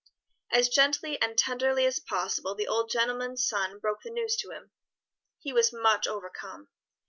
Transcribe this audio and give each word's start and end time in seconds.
As 0.51 0.67
gently 0.67 1.21
and 1.21 1.37
tenderly 1.37 1.85
as 1.85 1.99
possible 1.99 2.55
the 2.55 2.67
old 2.67 2.89
gentleman's 2.89 3.47
son 3.47 3.77
broke 3.77 4.01
the 4.01 4.09
news 4.09 4.35
to 4.37 4.49
him. 4.49 4.71
He 5.37 5.53
was 5.53 5.71
much 5.71 6.07
overcome. 6.07 6.69